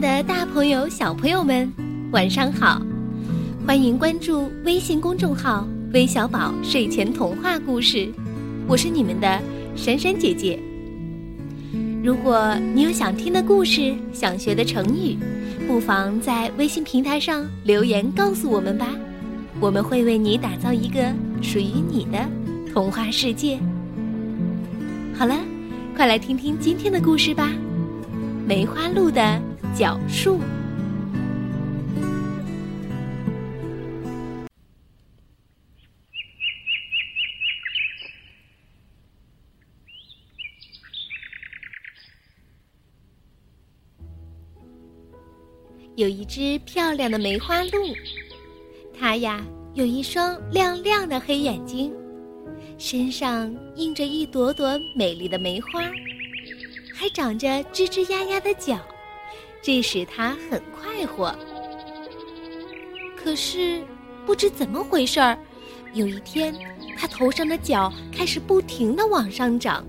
[0.00, 1.70] 的大朋友、小朋友们，
[2.10, 2.80] 晚上好！
[3.66, 8.08] 欢迎关注微信公众号“微小宝睡前童话故事”，
[8.66, 9.38] 我是你们的
[9.76, 10.58] 珊珊姐姐。
[12.02, 15.18] 如果你有想听的故事、想学的成语，
[15.68, 18.88] 不妨在微信平台上留言告诉我们吧，
[19.60, 21.12] 我们会为你打造一个
[21.42, 22.26] 属于你的
[22.72, 23.58] 童话世界。
[25.14, 25.36] 好了，
[25.94, 27.52] 快来听听今天的故事吧，
[28.48, 29.38] 《梅花鹿的
[29.76, 30.38] 脚树》。
[45.96, 47.94] 有一只漂亮的梅花鹿，
[48.98, 51.92] 它呀有一双亮亮的黑眼睛，
[52.78, 55.82] 身上印着一朵朵美丽的梅花，
[56.94, 58.80] 还长着吱吱呀呀的脚，
[59.62, 61.34] 这使他很快活。
[63.16, 63.82] 可是
[64.24, 65.38] 不知怎么回事儿，
[65.92, 66.54] 有一天，
[66.96, 69.84] 他头上的角开始不停的往上长，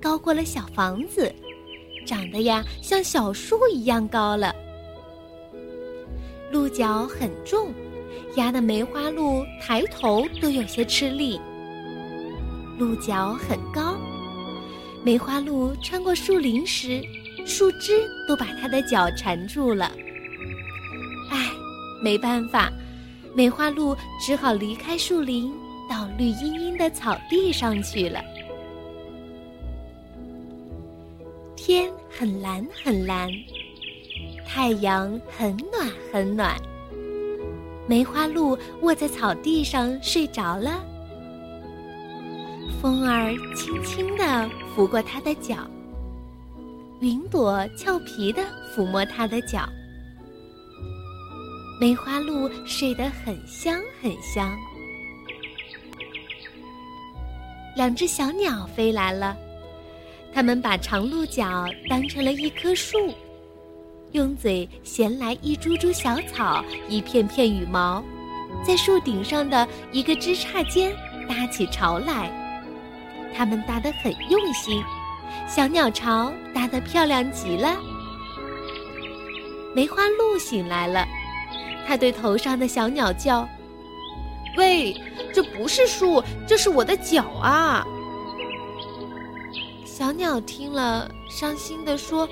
[0.00, 1.34] 高过了小房子，
[2.06, 4.54] 长得呀像小树一样高了。
[6.52, 7.72] 鹿角很重，
[8.36, 11.40] 压得梅花鹿抬头都有些吃力。
[12.78, 13.96] 鹿角很高，
[15.02, 17.02] 梅花鹿穿过树林时，
[17.46, 19.92] 树枝都把它的脚缠住了。
[21.30, 21.50] 唉，
[22.02, 22.72] 没办法，
[23.34, 25.52] 梅花鹿只好离开树林，
[25.88, 28.22] 到绿茵茵的草地上去了。
[31.56, 33.30] 天很蓝很蓝。
[34.46, 36.54] 太阳很暖很暖。
[37.86, 40.84] 梅花鹿卧在草地上睡着了。
[42.80, 45.56] 风儿轻轻地拂过它的脚，
[47.02, 48.40] 云朵俏皮地
[48.72, 49.68] 抚摸它的脚。
[51.80, 54.56] 梅花鹿睡得很香很香。
[57.74, 59.36] 两只小鸟飞来了，
[60.32, 63.12] 它们把长鹿角当成了一棵树。
[64.12, 68.00] 用嘴衔来一株株小草，一片片羽毛，
[68.64, 70.94] 在树顶上的一个枝杈间
[71.28, 72.30] 搭起巢来。
[73.34, 74.80] 它们搭得很用心，
[75.48, 77.76] 小鸟巢搭得漂亮极了。
[79.74, 81.06] 梅花鹿醒来了，
[81.86, 83.48] 它对头上的小鸟叫
[84.56, 84.94] ：“喂，
[85.32, 87.84] 这不是树，这是我的脚啊！”
[89.84, 92.28] 小鸟听了，伤心地说。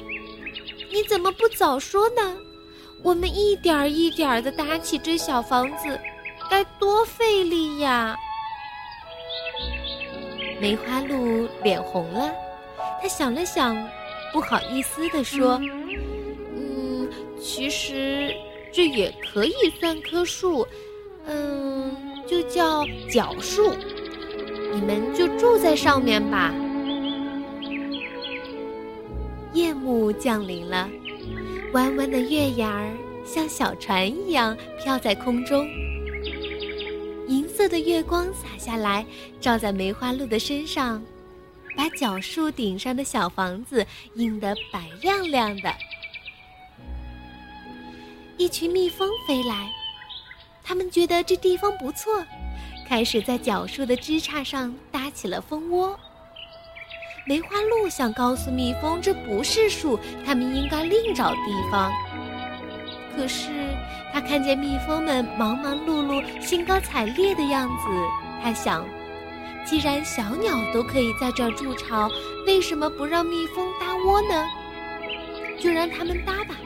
[0.93, 2.37] 你怎么不早说呢？
[3.03, 5.99] 我们一点儿一点儿的搭起这小房子，
[6.51, 8.17] 该多费力呀！
[10.61, 12.31] 梅花鹿脸红了，
[13.01, 13.77] 他想了想，
[14.33, 15.61] 不好意思地说
[16.55, 17.09] ：“嗯，
[17.41, 18.33] 其实
[18.71, 20.67] 这也可以算棵树，
[21.27, 21.97] 嗯，
[22.27, 23.73] 就叫角树，
[24.73, 26.55] 你们就住在上面吧。”
[29.53, 30.89] 夜幕降临了，
[31.73, 32.89] 弯弯的月牙儿
[33.25, 35.67] 像小船一样飘在空中。
[37.27, 39.05] 银色的月光洒下来，
[39.41, 41.03] 照在梅花鹿的身上，
[41.77, 45.75] 把角树顶上的小房子映得白亮亮的。
[48.37, 49.69] 一群蜜蜂飞来，
[50.63, 52.25] 它们觉得这地方不错，
[52.89, 55.99] 开始在角树的枝杈上搭起了蜂窝。
[57.27, 61.93] 梅花鹿想告诉蜜蜂，这不是树，它们应该另找地方。
[63.15, 63.51] 可是，
[64.13, 67.85] 它看见蜜蜂们忙忙碌碌、兴高采烈的样子，
[68.43, 68.87] 它想：
[69.67, 72.09] 既然小鸟都可以在这筑巢，
[72.47, 74.45] 为什么不让蜜蜂搭窝呢？
[75.59, 76.57] 就让它们搭吧，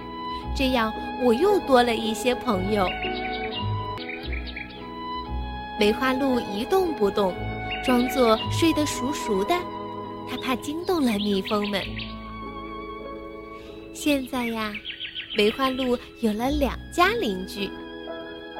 [0.56, 2.88] 这样我又多了一些朋友。
[5.78, 7.34] 梅花鹿一动不动，
[7.84, 9.54] 装作睡得熟熟的。
[10.30, 11.83] 它怕惊动了蜜蜂们。
[13.92, 14.72] 现在呀，
[15.36, 17.69] 梅花鹿有了两家邻居，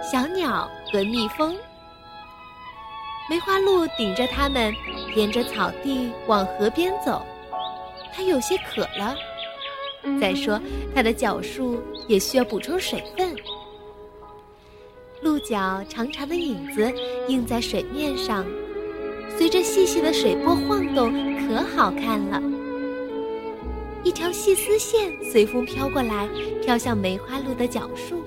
[0.03, 1.56] 小鸟和蜜蜂。
[3.31, 4.73] 梅花鹿顶着它们，
[5.17, 7.25] 沿着草地往河边走。
[8.12, 9.15] 它有些渴了。
[10.21, 10.61] 再说，
[10.94, 13.35] 它的脚树也需要补充水分。
[15.23, 16.93] 鹿角长长的影子
[17.29, 18.44] 映在水面上。
[19.38, 21.11] 随着细细的水波晃动，
[21.49, 22.41] 可好看了。
[24.05, 26.29] 一条细丝线随风飘过来，
[26.62, 28.23] 飘向梅花鹿的脚树。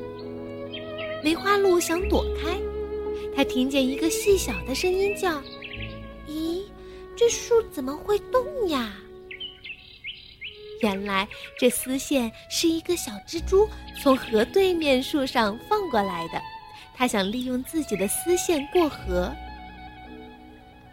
[1.23, 2.57] 梅花鹿想躲开，
[3.37, 5.39] 它听见一个细小的声音叫
[6.27, 6.63] ：“咦，
[7.15, 8.91] 这树怎么会动呀？”
[10.81, 13.69] 原来这丝线是一个小蜘蛛
[14.01, 16.41] 从河对面树上放过来的，
[16.95, 19.31] 它想利用自己的丝线过河。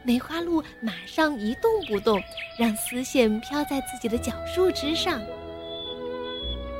[0.02, 2.23] 梅花鹿马上一动不动，
[2.58, 5.19] 让丝线飘在自己的脚树枝上。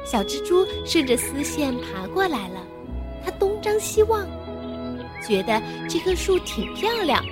[0.05, 2.63] 小蜘蛛顺着丝线爬过来了，
[3.25, 4.29] 它东张西望，
[5.27, 7.25] 觉得这棵树挺漂亮，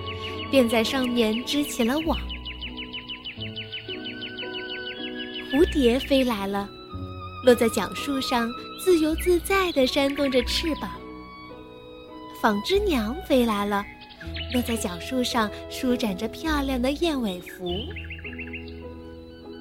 [0.50, 2.18] 便在上面织起了网。
[5.50, 6.68] 蝴蝶飞来了，
[7.44, 8.50] 落在角树上，
[8.82, 10.90] 自由自在地扇动着翅膀。
[12.40, 13.84] 纺织娘飞来了，
[14.52, 17.70] 落在角树上，舒展着漂亮的燕尾服。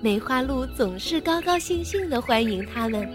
[0.02, 3.08] 梅花鹿总是高高兴兴地欢迎他们，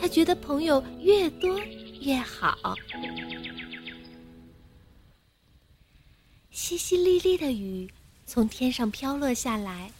[0.00, 1.60] 他觉得朋友越多
[2.00, 2.56] 越好。
[6.54, 7.90] 淅淅沥沥的雨
[8.26, 9.90] 从天上飘落下来。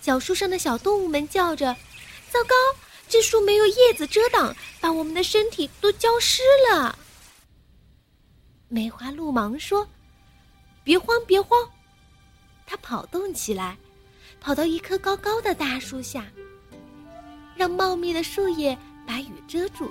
[0.00, 1.74] 小树上的小动物们叫着
[2.30, 2.54] ：“糟糕，
[3.08, 6.96] 这树没有叶子遮挡，把我们的身体都浇湿了。”
[8.68, 9.88] 梅花鹿忙说
[10.84, 11.68] ：“别慌，别慌！”
[12.64, 13.76] 它跑动起来，
[14.40, 16.24] 跑到一棵高高的大树下，
[17.56, 19.90] 让茂密的树叶把雨遮住。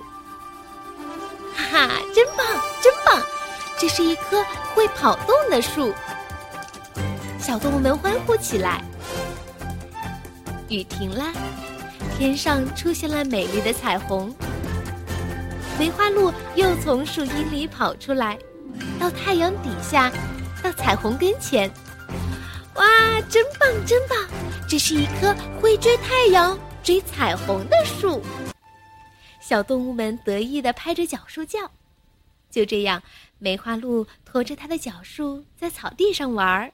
[1.54, 2.46] 哈哈，真棒，
[2.82, 3.22] 真棒！
[3.78, 4.44] 这是一棵
[4.74, 5.92] 会跑动的树。
[7.38, 8.82] 小动物们欢呼起来。
[10.68, 11.24] 雨停了，
[12.18, 14.34] 天上出现了美丽的彩虹。
[15.78, 18.38] 梅花鹿又从树荫里跑出来，
[18.98, 20.10] 到太阳底下，
[20.62, 21.70] 到彩虹跟前。
[22.74, 22.84] 哇，
[23.28, 24.18] 真棒，真棒！
[24.68, 28.20] 这是一棵会追太阳、追彩虹的树。
[29.40, 31.70] 小动物们得意地拍着脚树叫。
[32.50, 33.02] 就这样，
[33.38, 36.72] 梅花鹿驮着它的脚树在草地上玩儿。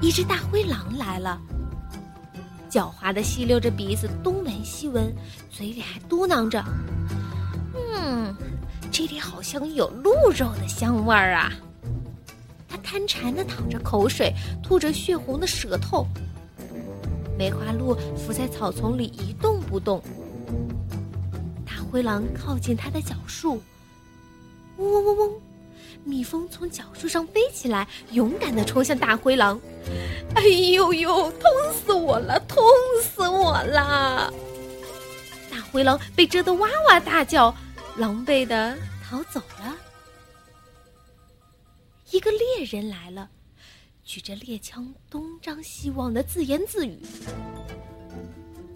[0.00, 1.40] 一只大灰狼来了，
[2.70, 5.14] 狡猾的吸溜着鼻子，东闻西闻，
[5.50, 6.64] 嘴里还嘟囔着
[7.76, 8.34] ：“嗯，
[8.90, 11.52] 这里好像有鹿肉的香味儿啊！”
[12.68, 16.06] 它贪馋的淌着口水，吐着血红的舌头。
[17.38, 20.02] 梅花鹿伏在草丛里一动不动。
[21.90, 23.62] 灰狼靠近它的脚树，
[24.76, 25.42] 嗡嗡嗡嗡。
[26.04, 29.60] 蜜蜂从脚树上飞起来，勇敢地冲向大灰狼。
[30.34, 32.62] 哎呦呦，痛死我了，痛
[33.02, 34.32] 死我了！
[35.50, 37.52] 大灰狼被蛰得哇哇大叫，
[37.96, 39.76] 狼狈地逃走了。
[42.12, 43.28] 一个猎人来了，
[44.04, 47.00] 举着猎枪东张西望的自言自语：“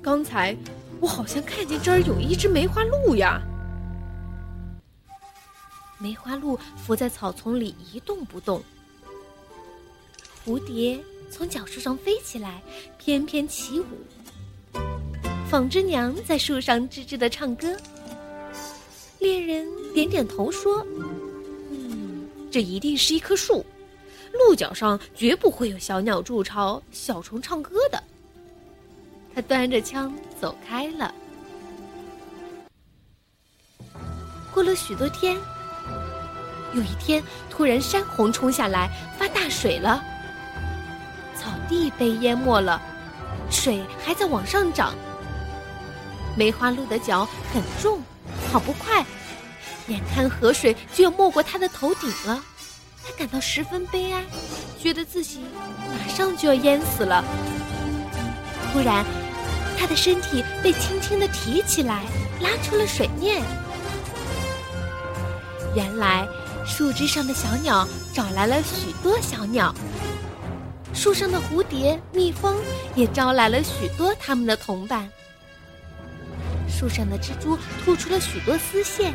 [0.02, 0.56] 刚才
[1.00, 3.40] 我好像看见这儿有一只梅花鹿呀。”
[5.98, 8.62] 梅花鹿伏在草丛里一动不动。
[10.44, 10.98] 蝴蝶
[11.30, 12.62] 从角树上飞起来，
[12.98, 13.84] 翩翩起舞。
[15.50, 17.76] 纺织娘在树上吱吱的唱歌。
[19.18, 20.82] 猎人点点头说
[21.70, 23.66] ：“嗯，这一定是一棵树，
[24.32, 28.02] 鹿角上绝不会有小鸟筑巢、小虫唱歌的。”
[29.40, 31.14] 他端着枪走开了。
[34.52, 35.38] 过了许多天。
[36.74, 40.04] 有一天，突然山洪冲下来，发大水了。
[41.34, 42.78] 草地被淹没了，
[43.50, 44.94] 水还在往上涨。
[46.36, 48.02] 梅花鹿的脚很重，
[48.52, 49.04] 跑不快，
[49.88, 52.44] 眼看河水就要没过它的头顶了，
[53.02, 54.22] 它感到十分悲哀，
[54.78, 55.40] 觉得自己
[55.78, 57.24] 马上就要淹死了。
[58.72, 59.04] 突然，
[59.80, 62.04] 它的身体被轻轻的提起来，
[62.42, 63.42] 拉出了水面。
[65.74, 66.28] 原来。
[66.66, 69.74] 树枝上的小鸟找来了许多小鸟，
[70.92, 72.54] 树上的蝴蝶、蜜蜂
[72.94, 75.08] 也招来了许多它们的同伴。
[76.68, 79.14] 树上的蜘蛛吐出了许多丝线，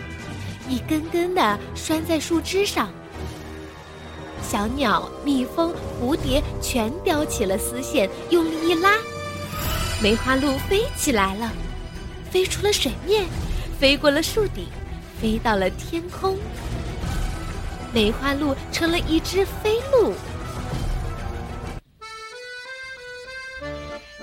[0.67, 2.89] 一根根的拴在树枝上。
[4.41, 8.97] 小鸟、蜜蜂、蝴蝶全叼起了丝线，用力一拉，
[10.01, 11.51] 梅花鹿飞起来了，
[12.29, 13.25] 飞出了水面，
[13.79, 14.67] 飞过了树顶，
[15.19, 16.37] 飞到了天空。
[17.93, 20.13] 梅花鹿成了一只飞鹿，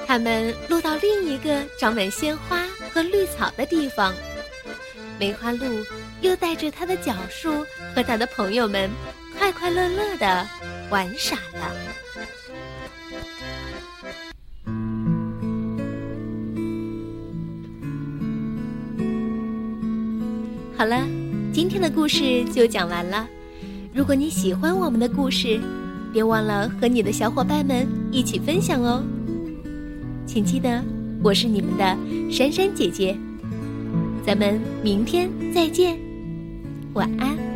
[0.07, 4.15] 它们落到另一个长满鲜花和绿草的地方。
[5.19, 5.85] 梅花鹿
[6.21, 8.91] 又带着它的脚树和它的朋友们，
[9.39, 10.47] 快快乐乐的
[10.91, 11.82] 玩耍了。
[20.83, 21.07] 好了，
[21.53, 23.29] 今天的故事就讲完了。
[23.95, 25.61] 如果你喜欢我们的故事，
[26.13, 29.01] 别忘了和你的小伙伴们一起分享哦。
[30.27, 30.83] 请记得，
[31.23, 31.97] 我是你们的
[32.29, 33.17] 珊珊姐姐，
[34.27, 35.97] 咱们明天再见，
[36.95, 37.52] 晚安。